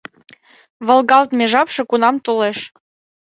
[0.87, 2.59] Волгалтме жапше кунам толеш